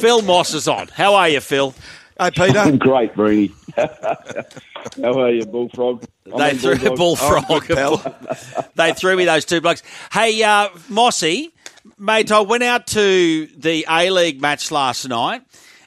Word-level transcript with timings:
Phil 0.00 0.22
Moss 0.22 0.54
is 0.54 0.66
on. 0.66 0.88
How 0.88 1.14
are 1.14 1.28
you, 1.28 1.40
Phil? 1.40 1.74
Hey, 2.18 2.30
Peter. 2.30 2.58
I'm 2.58 2.78
great, 2.78 3.14
Breeny. 3.14 3.52
How 5.02 5.20
are 5.20 5.30
you, 5.30 5.44
Bullfrog? 5.44 6.04
They 6.24 6.56
threw 6.56 6.72
a 6.72 6.96
bullfrog. 6.96 7.44
Oh, 7.48 7.60
good, 7.60 7.76
pal. 7.76 8.66
they 8.74 8.92
threw 8.92 9.16
me 9.16 9.24
those 9.24 9.44
two 9.44 9.60
blokes. 9.60 9.82
Hey, 10.12 10.42
uh, 10.42 10.68
Mossy, 10.88 11.52
mate, 11.98 12.32
I 12.32 12.40
went 12.40 12.62
out 12.62 12.86
to 12.88 13.46
the 13.56 13.86
A 13.88 14.10
League 14.10 14.40
match 14.40 14.70
last 14.70 15.08
night, 15.08 15.42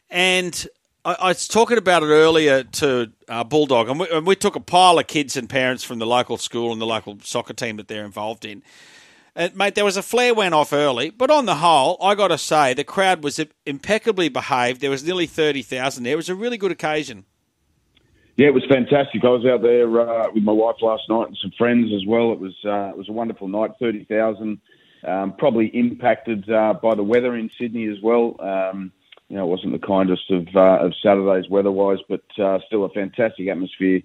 and 0.10 0.68
I, 1.06 1.14
I 1.20 1.28
was 1.30 1.48
talking 1.48 1.78
about 1.78 2.04
it 2.04 2.08
earlier 2.08 2.64
to 2.64 3.12
uh, 3.28 3.44
Bulldog, 3.44 3.90
and 3.90 4.00
we, 4.00 4.10
and 4.10 4.26
we 4.26 4.36
took 4.36 4.56
a 4.56 4.60
pile 4.60 5.00
of 5.00 5.08
kids 5.08 5.38
and 5.38 5.50
parents 5.50 5.84
from 5.84 6.00
the 6.00 6.08
local 6.08 6.38
school 6.38 6.72
and 6.72 6.82
the 6.82 6.86
local 6.86 7.18
soccer 7.22 7.54
team 7.54 7.78
that 7.78 7.88
they're 7.88 8.06
involved 8.06 8.46
in. 8.46 8.64
And, 9.36 9.56
mate, 9.56 9.74
there 9.74 9.86
was 9.86 9.97
a 9.97 10.04
flare 10.04 10.34
went 10.34 10.54
off 10.54 10.74
early, 10.74 11.10
but 11.10 11.31
on 11.31 11.46
the 11.46 11.56
whole, 11.56 11.97
I 12.02 12.13
got 12.13 12.28
to 12.28 12.38
say, 12.38 12.74
the 12.74 12.84
crowd 12.84 13.24
was 13.24 13.40
impeccably 13.66 14.29
behaved. 14.29 14.79
There 14.79 14.92
was 14.92 15.04
nearly 15.04 15.26
30,000 15.26 16.03
there. 16.03 16.13
It 16.13 16.17
was 16.17 16.30
a 16.30 16.35
really 16.35 16.57
good 16.57 16.71
occasion. 16.71 17.26
Yeah, 18.35 18.48
it 18.48 18.54
was 18.54 18.63
fantastic. 18.70 19.23
I 19.23 19.30
was 19.30 19.45
out 19.45 19.62
there 19.62 20.02
uh, 20.02 20.31
with 20.34 20.43
my 20.43 20.52
wife 20.52 20.77
last 20.81 21.04
night 21.07 21.27
and 21.27 21.38
some 21.41 21.52
friends 21.57 21.91
as 21.93 22.05
well. 22.07 22.31
It 22.31 22.40
was 22.40 22.55
uh, 22.66 22.90
it 22.90 22.98
was 22.98 23.07
a 23.07 23.12
wonderful 23.12 23.48
night. 23.48 23.71
Thirty 23.80 24.05
thousand, 24.05 24.59
um, 25.07 25.35
probably 25.38 25.68
impacted 25.68 26.49
uh, 26.49 26.73
by 26.81 26.95
the 26.95 27.04
weather 27.04 27.35
in 27.35 27.52
Sydney 27.59 27.85
as 27.90 28.02
well. 28.02 28.35
Um, 28.40 28.91
you 29.29 29.35
know, 29.35 29.43
it 29.43 29.49
wasn't 29.49 29.73
the 29.73 29.88
kindest 29.88 30.31
of 30.31 30.48
uh, 30.55 30.84
of 30.84 30.93
Saturdays 31.04 31.48
weather-wise, 31.48 31.99
but 32.09 32.23
uh, 32.43 32.57
still 32.65 32.85
a 32.85 32.90
fantastic 32.90 33.48
atmosphere. 33.49 34.02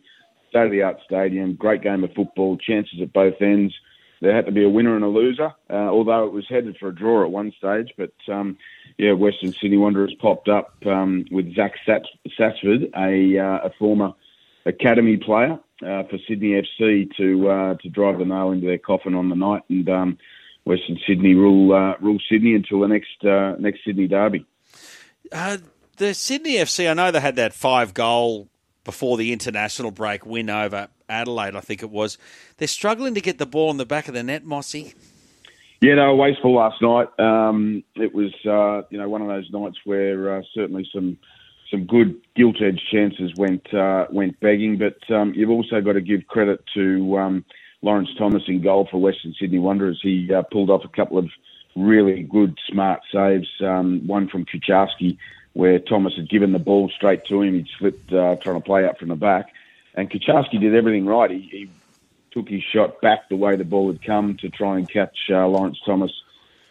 State-of-the-art 0.51 0.99
stadium, 1.07 1.55
great 1.55 1.83
game 1.83 2.05
of 2.05 2.13
football, 2.13 2.59
chances 2.59 3.01
at 3.01 3.15
both 3.15 3.41
ends. 3.41 3.75
There 4.21 4.35
had 4.35 4.47
to 4.47 4.53
be 4.53 4.65
a 4.65 4.69
winner 4.69 4.97
and 4.97 5.05
a 5.05 5.09
loser, 5.09 5.53
uh, 5.71 5.75
although 5.75 6.27
it 6.27 6.33
was 6.33 6.45
headed 6.49 6.77
for 6.79 6.89
a 6.89 6.95
draw 6.95 7.23
at 7.25 7.31
one 7.31 7.53
stage. 7.57 7.93
But 7.97 8.13
um, 8.29 8.59
yeah, 8.97 9.13
Western 9.13 9.53
Sydney 9.53 9.77
Wanderers 9.77 10.15
popped 10.21 10.49
up 10.49 10.75
um, 10.87 11.25
with 11.31 11.55
Zac 11.55 11.75
Sapsford, 11.87 12.91
a, 12.97 13.39
uh, 13.39 13.69
a 13.69 13.71
former 13.79 14.13
academy 14.67 15.17
player 15.17 15.59
uh, 15.83 16.03
for 16.05 16.19
Sydney 16.27 16.61
FC, 16.61 17.09
to 17.17 17.49
uh, 17.49 17.75
to 17.77 17.89
drive 17.89 18.19
the 18.19 18.25
nail 18.25 18.51
into 18.51 18.67
their 18.67 18.79
coffin 18.79 19.15
on 19.15 19.29
the 19.29 19.37
night, 19.37 19.63
and 19.69 19.89
um, 19.89 20.19
Western 20.65 20.99
Sydney 21.07 21.35
rule 21.35 21.73
uh, 21.73 21.95
rule 22.01 22.19
Sydney 22.29 22.55
until 22.55 22.81
the 22.81 22.89
next 22.89 23.25
uh, 23.25 23.55
next 23.59 23.85
Sydney 23.85 24.09
derby. 24.09 24.45
the 25.97 26.15
Sydney 26.15 26.55
FC, 26.55 26.91
I 26.91 26.95
know 26.95 27.11
they 27.11 27.21
had 27.21 27.37
that 27.37 27.53
five 27.53 27.95
goal 27.95 28.49
before 28.85 29.17
the 29.17 29.33
international 29.33 29.91
break 29.91 30.25
win 30.25 30.51
over 30.51 30.89
Adelaide, 31.09 31.57
I 31.57 31.61
think 31.61 31.83
it 31.83 31.91
was. 31.91 32.19
They're 32.57 32.69
struggling 32.69 33.15
to 33.15 33.21
get 33.21 33.39
the 33.39 33.47
ball 33.47 33.71
in 33.71 33.77
the 33.77 33.87
back 33.87 34.09
of 34.09 34.15
the 34.15 34.23
net, 34.23 34.45
Mossy. 34.45 34.95
Yeah, 35.81 35.95
they 35.95 36.03
were 36.03 36.17
wasteful 36.17 36.55
last 36.55 36.83
night. 36.83 37.09
Um, 37.21 37.85
it 37.95 38.13
was, 38.13 38.33
uh, 38.45 38.87
you 38.91 38.99
know, 38.99 39.09
one 39.09 39.23
of 39.23 39.29
those 39.29 39.49
nights 39.53 39.79
where 39.85 40.39
uh, 40.39 40.43
certainly 40.55 40.89
some 40.93 41.19
some 41.71 41.85
good 41.85 42.17
gilt 42.35 42.57
edged 42.63 42.83
chances 42.91 43.33
went 43.37 43.73
uh, 43.75 44.07
went 44.11 44.41
begging, 44.41 44.79
but 44.79 44.99
um, 45.15 45.33
you've 45.37 45.51
also 45.51 45.81
got 45.81 45.93
to 45.93 46.01
give 46.01 46.27
credit 46.27 46.65
to 46.75 47.19
um, 47.19 47.45
Lawrence 47.83 48.09
Thomas 48.19 48.43
in 48.49 48.63
goal 48.63 48.89
for 48.91 49.01
Western 49.01 49.35
Sydney 49.39 49.59
Wanderers. 49.59 50.01
He 50.03 50.33
uh, 50.33 50.43
pulled 50.51 50.71
off 50.71 50.83
a 50.85 50.97
couple 50.97 51.19
of 51.19 51.29
really 51.77 52.23
good, 52.23 52.59
smart 52.69 53.01
saves. 53.13 53.49
Um, 53.61 54.07
one 54.07 54.29
from 54.29 54.47
Kucharski, 54.47 55.17
where 55.59 55.81
Thomas 55.81 56.15
had 56.15 56.31
given 56.31 56.53
the 56.53 56.61
ball 56.61 56.89
straight 56.89 57.25
to 57.25 57.43
him. 57.43 57.55
He'd 57.55 57.67
slipped 57.81 58.13
uh, 58.13 58.37
trying 58.41 58.61
to 58.61 58.65
play 58.65 58.85
up 58.85 58.97
from 58.97 59.09
the 59.09 59.17
back, 59.17 59.47
and 59.93 60.09
Kucharski 60.09 60.61
did 60.61 60.73
everything 60.73 61.05
right. 61.05 61.29
He, 61.33 61.49
he 61.51 61.71
took 62.31 62.49
his 62.49 62.63
shot 62.63 63.01
back 63.01 63.29
the 63.29 63.35
way 63.35 63.57
the 63.57 63.65
ball 63.65 63.89
had 63.91 64.01
come 64.01 64.37
to 64.37 64.51
try 64.51 64.79
and 64.79 64.89
catch 64.89 65.17
uh, 65.29 65.49
Lawrence 65.49 65.81
Thomas 65.85 66.13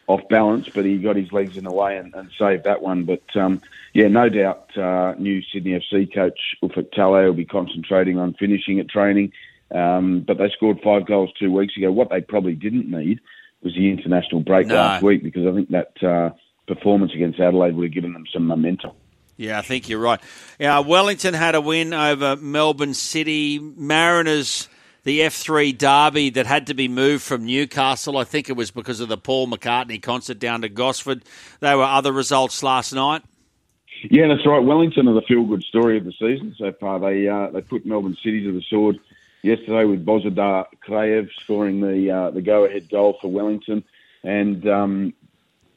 off 0.07 0.21
balance, 0.29 0.69
but 0.73 0.85
he 0.85 0.99
got 0.99 1.17
his 1.17 1.33
legs 1.33 1.57
in 1.57 1.65
the 1.65 1.71
way 1.71 1.97
and, 1.97 2.15
and 2.15 2.31
saved 2.39 2.63
that 2.63 2.81
one. 2.81 3.03
But 3.03 3.23
um, 3.35 3.59
yeah, 3.93 4.07
no 4.07 4.29
doubt, 4.29 4.77
uh, 4.77 5.15
new 5.19 5.41
Sydney 5.51 5.71
FC 5.91 6.13
coach 6.15 6.39
Ufuk 6.63 6.93
Talay 6.97 7.25
will 7.25 7.33
be 7.33 7.43
concentrating 7.43 8.17
on 8.17 8.35
finishing 8.35 8.79
at 8.79 8.87
training. 8.87 9.33
Um, 9.69 10.21
but 10.25 10.37
they 10.37 10.49
scored 10.55 10.79
five 10.81 11.05
goals 11.05 11.31
two 11.37 11.51
weeks 11.51 11.75
ago. 11.75 11.91
What 11.91 12.09
they 12.09 12.21
probably 12.21 12.55
didn't 12.55 12.89
need 12.89 13.19
was 13.61 13.73
the 13.73 13.91
international 13.91 14.39
break 14.39 14.67
No. 14.67 14.75
last 14.75 15.03
week 15.03 15.23
because 15.23 15.45
I 15.45 15.51
think 15.53 15.71
that 15.71 15.91
uh, 16.01 16.29
performance 16.67 17.13
against 17.13 17.39
Adelaide 17.39 17.75
would 17.75 17.85
have 17.85 17.93
given 17.93 18.13
them 18.13 18.25
some 18.31 18.45
momentum. 18.45 18.91
Yeah, 19.37 19.59
I 19.59 19.61
think 19.61 19.87
you're 19.87 19.99
right. 19.99 20.19
Yeah, 20.59 20.79
Wellington 20.79 21.33
had 21.33 21.55
a 21.55 21.61
win 21.61 21.93
over 21.93 22.35
Melbourne 22.35 22.95
City. 22.95 23.59
Mariners, 23.59 24.67
the 25.03 25.19
F3 25.19 25.77
derby 25.77 26.31
that 26.31 26.47
had 26.47 26.67
to 26.67 26.73
be 26.73 26.87
moved 26.87 27.23
from 27.23 27.45
Newcastle. 27.45 28.17
I 28.17 28.23
think 28.23 28.49
it 28.49 28.53
was 28.53 28.71
because 28.71 28.99
of 28.99 29.09
the 29.09 29.17
Paul 29.17 29.47
McCartney 29.47 30.01
concert 30.01 30.39
down 30.39 30.61
to 30.63 30.69
Gosford. 30.69 31.23
There 31.59 31.77
were 31.77 31.83
other 31.83 32.11
results 32.11 32.63
last 32.63 32.93
night. 32.93 33.21
Yeah, 34.09 34.27
that's 34.27 34.45
right. 34.45 34.59
Wellington 34.59 35.07
are 35.07 35.13
the 35.13 35.21
feel-good 35.27 35.63
story 35.63 35.97
of 35.97 36.05
the 36.05 36.13
season 36.13 36.55
so 36.57 36.71
far. 36.79 36.99
They 36.99 37.27
uh, 37.27 37.49
they 37.51 37.61
put 37.61 37.85
Melbourne 37.85 38.17
City 38.23 38.43
to 38.43 38.51
the 38.51 38.61
sword 38.69 38.99
yesterday 39.41 39.85
with 39.85 40.05
Bozhidar 40.05 40.65
Kraev 40.87 41.29
scoring 41.41 41.79
the 41.79 42.11
uh, 42.11 42.31
the 42.31 42.41
go-ahead 42.41 42.89
goal 42.89 43.17
for 43.21 43.31
Wellington. 43.31 43.83
And 44.23 44.67
um, 44.67 45.13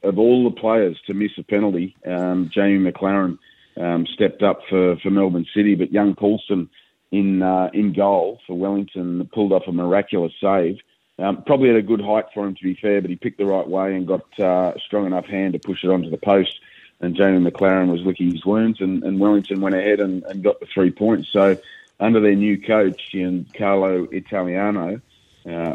of 0.03 0.19
all 0.19 0.45
the 0.45 0.61
players 0.61 0.99
to 1.07 1.15
miss 1.15 1.33
a 1.39 1.43
penalty, 1.43 1.97
um, 2.07 2.51
Jamie 2.53 2.91
Maclaren 2.91 3.39
um, 3.77 4.07
stepped 4.07 4.43
up 4.43 4.61
for, 4.69 4.97
for 4.97 5.11
Melbourne 5.11 5.47
City, 5.55 5.75
but 5.75 5.93
young 5.93 6.15
Paulsen 6.15 6.69
in 7.11 7.43
uh, 7.43 7.71
in 7.73 7.93
goal 7.93 8.41
for 8.47 8.57
Wellington 8.57 9.29
pulled 9.33 9.53
off 9.53 9.67
a 9.67 9.73
miraculous 9.73 10.33
save. 10.41 10.79
Um, 11.19 11.43
probably 11.45 11.69
at 11.69 11.77
a 11.77 11.83
good 11.83 12.01
height 12.01 12.27
for 12.33 12.47
him, 12.47 12.55
to 12.55 12.63
be 12.63 12.79
fair, 12.81 13.03
but 13.03 13.11
he 13.11 13.17
picked 13.17 13.37
the 13.37 13.45
right 13.45 13.69
way 13.69 13.95
and 13.95 14.07
got 14.07 14.25
uh, 14.39 14.73
a 14.75 14.81
strong 14.87 15.07
enough 15.07 15.27
hand 15.27 15.53
to 15.53 15.59
push 15.59 15.85
it 15.85 15.91
onto 15.91 16.09
the 16.09 16.17
post. 16.17 16.59
And 17.01 17.15
Jamie 17.15 17.51
Maclaren 17.51 17.91
was 17.91 18.01
licking 18.03 18.31
his 18.31 18.45
wounds, 18.45 18.81
and, 18.81 19.03
and 19.05 19.21
Wellington 19.21 19.61
went 19.61 19.75
ahead 19.75 20.01
and, 20.01 20.23
and 20.25 20.43
got 20.43 20.61
the 20.61 20.67
three 20.67 20.91
points. 20.91 21.29
So, 21.31 21.59
under 21.99 22.21
their 22.21 22.35
new 22.35 22.61
coach, 22.61 23.11
Giancarlo 23.13 24.11
Italiano, 24.13 25.01
uh, 25.49 25.75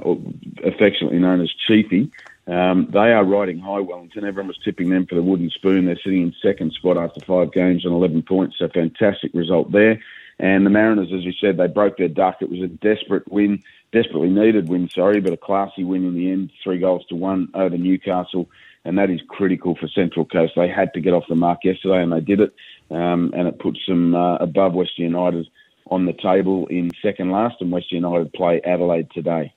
affectionately 0.63 1.19
known 1.19 1.41
as 1.41 1.51
Chiefy, 1.67 2.11
um, 2.47 2.87
they 2.91 3.11
are 3.11 3.25
riding 3.25 3.59
high, 3.59 3.79
Wellington. 3.79 4.23
Everyone 4.23 4.47
was 4.47 4.59
tipping 4.63 4.89
them 4.89 5.07
for 5.07 5.15
the 5.15 5.23
wooden 5.23 5.49
spoon. 5.49 5.85
They're 5.85 5.99
sitting 6.03 6.21
in 6.21 6.35
second 6.41 6.73
spot 6.73 6.97
after 6.97 7.19
five 7.21 7.51
games 7.51 7.85
and 7.85 7.93
11 7.93 8.23
points. 8.23 8.57
So, 8.59 8.67
fantastic 8.67 9.31
result 9.33 9.71
there. 9.71 9.99
And 10.37 10.65
the 10.65 10.69
Mariners, 10.69 11.11
as 11.13 11.23
you 11.23 11.31
said, 11.31 11.57
they 11.57 11.67
broke 11.67 11.97
their 11.97 12.09
duck. 12.09 12.37
It 12.41 12.49
was 12.49 12.61
a 12.61 12.67
desperate 12.67 13.31
win, 13.31 13.63
desperately 13.91 14.29
needed 14.29 14.67
win, 14.67 14.89
sorry, 14.89 15.21
but 15.21 15.33
a 15.33 15.37
classy 15.37 15.83
win 15.83 16.05
in 16.05 16.13
the 16.13 16.29
end, 16.29 16.51
three 16.63 16.77
goals 16.77 17.05
to 17.07 17.15
one 17.15 17.49
over 17.53 17.77
Newcastle. 17.77 18.49
And 18.83 18.97
that 18.99 19.09
is 19.09 19.21
critical 19.27 19.75
for 19.75 19.87
Central 19.87 20.25
Coast. 20.25 20.53
They 20.55 20.67
had 20.67 20.93
to 20.93 21.01
get 21.01 21.13
off 21.13 21.23
the 21.27 21.35
mark 21.35 21.63
yesterday, 21.63 22.03
and 22.03 22.11
they 22.11 22.19
did 22.19 22.41
it. 22.41 22.53
Um, 22.91 23.33
and 23.35 23.47
it 23.47 23.57
puts 23.59 23.79
them 23.87 24.13
uh, 24.13 24.35
above 24.35 24.73
West 24.73 24.99
United 24.99 25.47
on 25.87 26.05
the 26.05 26.13
table 26.13 26.67
in 26.67 26.91
second 27.01 27.31
last, 27.31 27.55
and 27.59 27.71
West 27.71 27.91
United 27.91 28.33
play 28.33 28.61
Adelaide 28.65 29.09
today. 29.11 29.53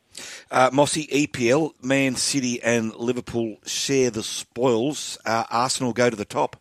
Uh, 0.50 0.70
Mossy, 0.72 1.06
EPL, 1.06 1.72
Man 1.82 2.16
City 2.16 2.62
and 2.62 2.94
Liverpool 2.94 3.56
share 3.66 4.10
the 4.10 4.22
spoils. 4.22 5.18
Uh, 5.24 5.44
Arsenal 5.50 5.92
go 5.92 6.10
to 6.10 6.16
the 6.16 6.24
top. 6.24 6.56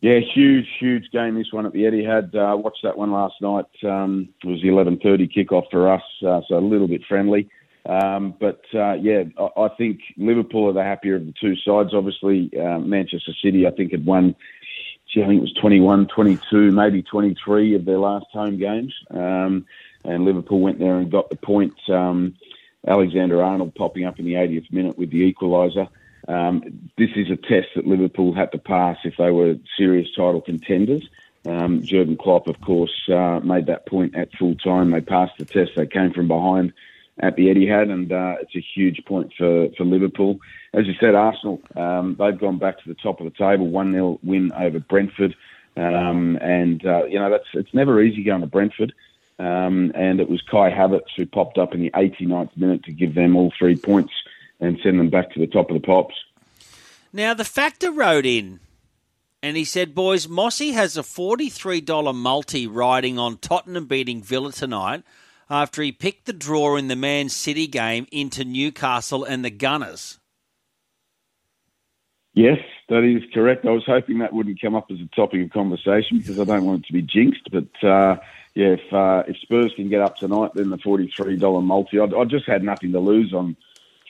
Yeah, 0.00 0.20
huge, 0.34 0.66
huge 0.78 1.10
game. 1.10 1.34
This 1.34 1.52
one 1.52 1.66
at 1.66 1.72
the 1.72 1.80
Etihad. 1.80 2.34
Uh, 2.34 2.56
watched 2.56 2.82
that 2.82 2.98
one 2.98 3.12
last 3.12 3.34
night. 3.40 3.64
Um, 3.82 4.28
it 4.44 4.46
was 4.46 4.60
the 4.62 4.68
eleven 4.68 4.98
thirty 5.02 5.26
kickoff 5.26 5.70
for 5.70 5.92
us, 5.92 6.02
uh, 6.26 6.42
so 6.48 6.58
a 6.58 6.60
little 6.60 6.86
bit 6.86 7.02
friendly. 7.08 7.48
Um, 7.88 8.34
but 8.38 8.60
uh, 8.74 8.94
yeah, 8.94 9.24
I, 9.38 9.62
I 9.62 9.68
think 9.76 10.00
Liverpool 10.16 10.68
are 10.68 10.72
the 10.72 10.82
happier 10.82 11.16
of 11.16 11.26
the 11.26 11.34
two 11.40 11.54
sides. 11.56 11.94
Obviously, 11.94 12.50
uh, 12.60 12.78
Manchester 12.78 13.32
City, 13.42 13.66
I 13.66 13.70
think, 13.70 13.92
had 13.92 14.04
won. 14.04 14.34
Gee, 15.16 15.22
I 15.22 15.28
think 15.28 15.38
it 15.38 15.40
was 15.40 15.54
21, 15.54 16.08
22, 16.08 16.72
maybe 16.72 17.02
23 17.02 17.74
of 17.74 17.86
their 17.86 17.98
last 17.98 18.26
home 18.34 18.58
games. 18.58 18.94
Um, 19.10 19.64
and 20.04 20.26
Liverpool 20.26 20.60
went 20.60 20.78
there 20.78 20.98
and 20.98 21.10
got 21.10 21.30
the 21.30 21.36
point. 21.36 21.72
Um, 21.88 22.34
Alexander 22.86 23.42
Arnold 23.42 23.74
popping 23.74 24.04
up 24.04 24.18
in 24.18 24.26
the 24.26 24.34
80th 24.34 24.70
minute 24.70 24.98
with 24.98 25.10
the 25.10 25.32
equaliser. 25.32 25.88
Um, 26.28 26.90
this 26.98 27.08
is 27.16 27.30
a 27.30 27.36
test 27.36 27.68
that 27.76 27.86
Liverpool 27.86 28.34
had 28.34 28.52
to 28.52 28.58
pass 28.58 28.98
if 29.04 29.14
they 29.16 29.30
were 29.30 29.54
serious 29.78 30.06
title 30.14 30.42
contenders. 30.42 31.08
Um, 31.46 31.80
Jurgen 31.82 32.18
Klopp, 32.18 32.46
of 32.46 32.60
course, 32.60 33.08
uh, 33.08 33.40
made 33.42 33.66
that 33.66 33.86
point 33.86 34.16
at 34.16 34.34
full 34.38 34.56
time. 34.56 34.90
They 34.90 35.00
passed 35.00 35.38
the 35.38 35.46
test. 35.46 35.70
They 35.76 35.86
came 35.86 36.12
from 36.12 36.28
behind 36.28 36.74
at 37.18 37.36
the 37.36 37.46
Etihad, 37.46 37.90
and 37.90 38.12
uh, 38.12 38.36
it's 38.40 38.54
a 38.54 38.64
huge 38.74 39.04
point 39.06 39.32
for, 39.36 39.68
for 39.76 39.84
Liverpool. 39.84 40.38
As 40.74 40.86
you 40.86 40.94
said, 41.00 41.14
Arsenal, 41.14 41.60
um, 41.74 42.16
they've 42.18 42.38
gone 42.38 42.58
back 42.58 42.82
to 42.82 42.88
the 42.88 42.94
top 42.94 43.20
of 43.20 43.24
the 43.24 43.36
table, 43.38 43.68
1 43.68 43.92
0 43.92 44.20
win 44.22 44.52
over 44.52 44.80
Brentford. 44.80 45.34
Um, 45.76 46.38
and, 46.40 46.84
uh, 46.86 47.04
you 47.04 47.18
know, 47.18 47.30
that's 47.30 47.48
it's 47.54 47.74
never 47.74 48.02
easy 48.02 48.22
going 48.22 48.40
to 48.40 48.46
Brentford. 48.46 48.92
Um, 49.38 49.92
and 49.94 50.20
it 50.20 50.30
was 50.30 50.40
Kai 50.42 50.70
Havertz 50.70 51.14
who 51.16 51.26
popped 51.26 51.58
up 51.58 51.74
in 51.74 51.80
the 51.80 51.90
89th 51.90 52.56
minute 52.56 52.84
to 52.84 52.92
give 52.92 53.14
them 53.14 53.36
all 53.36 53.52
three 53.58 53.76
points 53.76 54.12
and 54.60 54.78
send 54.82 54.98
them 54.98 55.10
back 55.10 55.30
to 55.32 55.40
the 55.40 55.46
top 55.46 55.70
of 55.70 55.74
the 55.74 55.86
pops. 55.86 56.14
Now, 57.12 57.34
the 57.34 57.44
factor 57.44 57.92
wrote 57.92 58.24
in 58.24 58.60
and 59.42 59.56
he 59.56 59.64
said, 59.64 59.94
Boys, 59.94 60.26
Mossy 60.26 60.72
has 60.72 60.96
a 60.96 61.02
$43 61.02 62.14
multi 62.14 62.66
riding 62.66 63.18
on 63.18 63.36
Tottenham 63.36 63.84
beating 63.84 64.22
Villa 64.22 64.52
tonight 64.52 65.02
after 65.48 65.82
he 65.82 65.92
picked 65.92 66.26
the 66.26 66.32
draw 66.32 66.76
in 66.76 66.88
the 66.88 66.96
Man 66.96 67.28
City 67.28 67.66
game 67.66 68.06
into 68.10 68.44
Newcastle 68.44 69.24
and 69.24 69.44
the 69.44 69.50
Gunners. 69.50 70.18
Yes, 72.34 72.58
that 72.90 73.02
is 73.02 73.22
correct. 73.32 73.64
I 73.64 73.70
was 73.70 73.84
hoping 73.86 74.18
that 74.18 74.32
wouldn't 74.32 74.60
come 74.60 74.74
up 74.74 74.90
as 74.90 74.98
a 75.00 75.16
topic 75.16 75.42
of 75.42 75.50
conversation 75.50 76.18
because 76.18 76.38
I 76.38 76.44
don't 76.44 76.66
want 76.66 76.84
it 76.84 76.86
to 76.88 76.92
be 76.92 77.00
jinxed. 77.00 77.48
But 77.50 77.88
uh, 77.88 78.16
yeah, 78.54 78.76
if 78.76 78.92
uh, 78.92 79.22
if 79.26 79.38
Spurs 79.38 79.72
can 79.74 79.88
get 79.88 80.02
up 80.02 80.16
tonight, 80.16 80.50
then 80.54 80.68
the 80.68 80.76
forty 80.78 81.10
three 81.16 81.36
dollar 81.36 81.62
multi. 81.62 81.98
I, 81.98 82.04
I 82.04 82.24
just 82.24 82.46
had 82.46 82.62
nothing 82.62 82.92
to 82.92 83.00
lose 83.00 83.32
on 83.32 83.56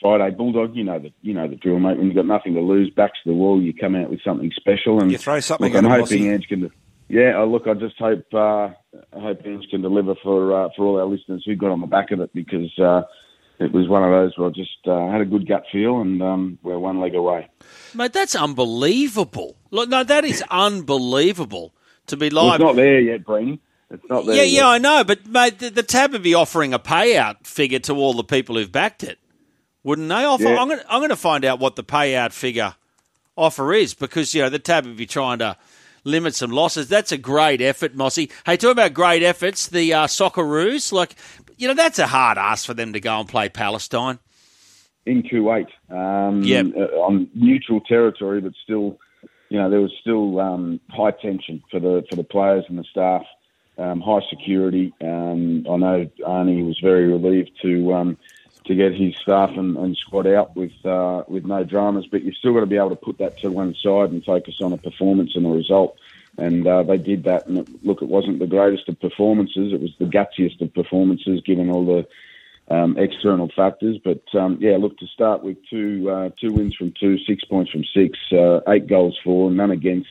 Friday. 0.01 0.35
Bulldog, 0.35 0.75
you 0.75 0.83
know 0.83 0.99
the 0.99 1.13
you 1.21 1.33
know 1.33 1.47
the 1.47 1.55
drill, 1.55 1.79
mate. 1.79 1.97
When 1.97 2.07
you've 2.07 2.15
got 2.15 2.25
nothing 2.25 2.53
to 2.55 2.61
lose, 2.61 2.89
back 2.89 3.11
to 3.13 3.19
the 3.25 3.33
wall, 3.33 3.61
you 3.61 3.73
come 3.73 3.95
out 3.95 4.09
with 4.09 4.21
something 4.23 4.51
special. 4.57 4.99
And 5.01 5.09
You 5.09 5.17
throw 5.17 5.39
something 5.39 5.71
look, 5.71 5.81
I'm 5.81 5.89
hoping 5.89 6.01
Mossy. 6.01 6.29
Ange 6.29 6.47
can. 6.49 6.71
Yeah, 7.09 7.37
I 7.37 7.43
look, 7.43 7.67
I 7.67 7.73
just 7.73 7.97
hope 7.97 8.25
uh, 8.33 8.67
I 8.67 8.73
hope 9.19 9.39
Ange 9.45 9.65
can 9.69 9.81
deliver 9.81 10.15
for 10.21 10.65
uh, 10.65 10.69
for 10.75 10.85
all 10.85 10.99
our 10.99 11.05
listeners 11.05 11.43
who 11.45 11.55
got 11.55 11.71
on 11.71 11.79
the 11.81 11.87
back 11.87 12.11
of 12.11 12.19
it 12.19 12.31
because 12.33 12.77
uh, 12.79 13.03
it 13.59 13.71
was 13.71 13.87
one 13.87 14.03
of 14.03 14.11
those 14.11 14.37
where 14.37 14.49
I 14.49 14.51
just 14.51 14.85
uh, 14.87 15.09
had 15.09 15.21
a 15.21 15.25
good 15.25 15.47
gut 15.47 15.63
feel 15.71 16.01
and 16.01 16.21
um, 16.21 16.59
we're 16.63 16.77
one 16.77 16.99
leg 16.99 17.15
away. 17.15 17.47
Mate, 17.93 18.11
that's 18.13 18.35
unbelievable. 18.35 19.55
Look, 19.71 19.87
no, 19.89 20.03
that 20.03 20.25
is 20.25 20.43
unbelievable 20.51 21.73
to 22.07 22.17
be 22.17 22.29
Well, 22.29 22.45
live. 22.47 22.55
it's 22.55 22.63
not 22.63 22.75
there 22.75 22.99
yet, 22.99 23.23
Breeny. 23.23 23.59
It's 23.89 24.03
not 24.09 24.25
there. 24.25 24.35
yeah, 24.35 24.41
yet. 24.43 24.51
yeah, 24.51 24.67
I 24.67 24.77
know, 24.77 25.03
but 25.05 25.25
mate, 25.27 25.59
the, 25.59 25.69
the 25.69 25.83
tab 25.83 26.11
would 26.11 26.23
be 26.23 26.33
offering 26.33 26.73
a 26.73 26.79
payout 26.79 27.47
figure 27.47 27.79
to 27.79 27.93
all 27.93 28.13
the 28.13 28.23
people 28.23 28.57
who've 28.57 28.71
backed 28.71 29.01
it, 29.03 29.17
wouldn't 29.83 30.09
they? 30.09 30.25
Offer, 30.25 30.43
Yeah. 30.43 30.57
I'm 30.59 30.67
going 30.67 30.81
I'm 30.89 31.07
to 31.07 31.15
find 31.15 31.45
out 31.45 31.59
what 31.59 31.77
the 31.77 31.83
payout 31.85 32.33
figure 32.33 32.75
offer 33.37 33.71
is 33.73 33.93
because 33.93 34.33
you 34.33 34.41
know 34.41 34.49
the 34.49 34.59
tab 34.59 34.85
would 34.85 34.97
be 34.97 35.05
trying 35.05 35.39
to 35.39 35.55
limit 36.03 36.35
some 36.35 36.51
losses. 36.51 36.87
That's 36.87 37.11
a 37.11 37.17
great 37.17 37.61
effort, 37.61 37.95
Mossy. 37.95 38.29
Hey, 38.45 38.57
talk 38.57 38.71
about 38.71 38.93
great 38.93 39.23
efforts. 39.23 39.67
The 39.67 39.93
uh, 39.93 40.07
Socceroos, 40.07 40.91
like 40.91 41.15
you 41.57 41.67
know, 41.67 41.73
that's 41.73 41.99
a 41.99 42.07
hard 42.07 42.37
ask 42.37 42.65
for 42.65 42.73
them 42.73 42.93
to 42.93 42.99
go 42.99 43.19
and 43.19 43.27
play 43.29 43.49
Palestine. 43.49 44.19
in 45.05 45.23
Kuwait, 45.23 45.67
um, 45.89 46.43
Yep. 46.43 46.65
uh, 46.75 46.79
on 46.99 47.29
neutral 47.33 47.79
territory, 47.81 48.41
but 48.41 48.51
still, 48.63 48.99
you 49.49 49.57
know, 49.57 49.69
there 49.69 49.79
was 49.79 49.91
still 50.01 50.39
um, 50.39 50.79
high 50.89 51.11
tension 51.11 51.63
for 51.71 51.79
the 51.79 52.03
for 52.09 52.15
the 52.17 52.23
players 52.25 52.65
and 52.69 52.77
the 52.77 52.83
staff, 52.91 53.23
um, 53.77 54.01
high 54.01 54.19
security. 54.29 54.93
Um, 55.01 55.65
I 55.69 55.77
know 55.77 56.09
Arnie 56.27 56.65
was 56.65 56.77
very 56.83 57.07
relieved 57.07 57.51
to 57.61 57.93
um, 57.93 58.17
to 58.67 58.75
get 58.75 58.93
his 58.93 59.15
staff 59.15 59.51
and, 59.51 59.77
and 59.77 59.97
squad 59.97 60.27
out 60.27 60.55
with 60.55 60.73
uh, 60.85 61.23
with 61.27 61.45
no 61.45 61.63
dramas, 61.63 62.05
but 62.05 62.23
you've 62.23 62.35
still 62.35 62.53
got 62.53 62.59
to 62.61 62.65
be 62.65 62.77
able 62.77 62.89
to 62.89 62.95
put 62.95 63.17
that 63.17 63.37
to 63.39 63.49
one 63.49 63.73
side 63.75 64.11
and 64.11 64.23
focus 64.23 64.61
on 64.61 64.73
a 64.73 64.77
performance 64.77 65.35
and 65.35 65.45
a 65.45 65.49
result. 65.49 65.97
And 66.37 66.67
uh, 66.67 66.83
they 66.83 66.97
did 66.97 67.23
that. 67.23 67.47
And 67.47 67.59
it, 67.59 67.85
look, 67.85 68.01
it 68.01 68.09
wasn't 68.09 68.39
the 68.39 68.47
greatest 68.47 68.87
of 68.89 68.99
performances; 68.99 69.73
it 69.73 69.81
was 69.81 69.95
the 69.97 70.05
gutsiest 70.05 70.61
of 70.61 70.73
performances, 70.73 71.41
given 71.45 71.69
all 71.69 71.85
the 71.85 72.07
um, 72.73 72.97
external 72.97 73.49
factors. 73.55 73.97
But 74.03 74.23
um, 74.35 74.57
yeah, 74.59 74.77
look 74.77 74.97
to 74.99 75.07
start 75.07 75.43
with 75.43 75.57
two 75.69 76.09
uh, 76.09 76.29
two 76.39 76.51
wins 76.51 76.75
from 76.75 76.93
two, 76.99 77.17
six 77.19 77.43
points 77.45 77.71
from 77.71 77.85
six, 77.85 78.19
uh, 78.31 78.59
eight 78.67 78.87
goals 78.87 79.17
for, 79.23 79.49
none 79.49 79.71
against. 79.71 80.09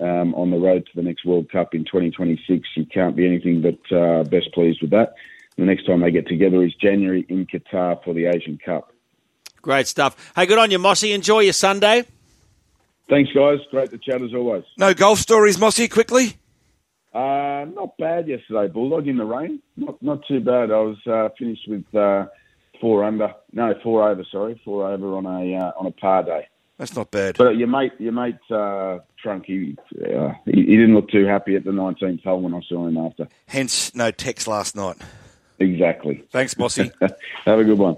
Um, 0.00 0.34
on 0.34 0.50
the 0.50 0.58
road 0.58 0.86
to 0.86 0.92
the 0.96 1.02
next 1.02 1.24
World 1.24 1.48
Cup 1.52 1.72
in 1.72 1.84
2026, 1.84 2.68
you 2.74 2.84
can't 2.84 3.14
be 3.14 3.24
anything 3.24 3.62
but 3.62 3.96
uh, 3.96 4.24
best 4.24 4.52
pleased 4.52 4.82
with 4.82 4.90
that. 4.90 5.14
The 5.56 5.64
next 5.64 5.86
time 5.86 6.00
they 6.00 6.10
get 6.10 6.26
together 6.26 6.64
is 6.64 6.74
January 6.74 7.24
in 7.28 7.46
Qatar 7.46 8.02
for 8.04 8.12
the 8.12 8.26
Asian 8.26 8.58
Cup. 8.58 8.92
Great 9.62 9.86
stuff. 9.86 10.32
Hey, 10.34 10.46
good 10.46 10.58
on 10.58 10.70
you, 10.70 10.78
Mossy. 10.78 11.12
Enjoy 11.12 11.40
your 11.40 11.52
Sunday. 11.52 12.04
Thanks, 13.08 13.30
guys. 13.32 13.58
Great 13.70 13.90
to 13.90 13.98
chat 13.98 14.22
as 14.22 14.34
always. 14.34 14.64
No 14.78 14.94
golf 14.94 15.18
stories, 15.18 15.58
Mossy, 15.58 15.88
quickly? 15.88 16.36
Uh, 17.14 17.66
not 17.74 17.96
bad 17.96 18.26
yesterday, 18.26 18.66
Bulldog 18.66 19.06
in 19.06 19.16
the 19.16 19.24
rain. 19.24 19.62
Not 19.76 20.02
not 20.02 20.26
too 20.26 20.40
bad. 20.40 20.72
I 20.72 20.80
was 20.80 20.96
uh, 21.06 21.28
finished 21.38 21.68
with 21.68 21.84
uh, 21.94 22.26
four 22.80 23.04
under. 23.04 23.32
No, 23.52 23.72
four 23.84 24.08
over. 24.08 24.24
Sorry, 24.24 24.60
four 24.64 24.90
over 24.90 25.16
on 25.16 25.24
a 25.24 25.54
uh, 25.54 25.72
on 25.78 25.86
a 25.86 25.92
par 25.92 26.24
day. 26.24 26.48
That's 26.76 26.96
not 26.96 27.12
bad. 27.12 27.36
But 27.38 27.56
your 27.56 27.68
mate, 27.68 27.92
your 28.00 28.12
mate 28.12 28.34
uh, 28.50 28.98
Trunk, 29.22 29.44
he, 29.46 29.76
uh, 30.02 30.32
he 30.44 30.52
he 30.52 30.76
didn't 30.76 30.94
look 30.94 31.08
too 31.08 31.24
happy 31.24 31.54
at 31.54 31.64
the 31.64 31.70
19th 31.70 32.24
hole 32.24 32.40
when 32.40 32.52
I 32.52 32.60
saw 32.68 32.86
him 32.88 32.96
after. 32.96 33.28
Hence, 33.46 33.94
no 33.94 34.10
text 34.10 34.48
last 34.48 34.74
night. 34.74 34.96
Exactly. 35.58 36.24
Thanks, 36.30 36.54
Bossy. 36.54 36.90
Have 37.44 37.58
a 37.58 37.64
good 37.64 37.78
one. 37.78 37.92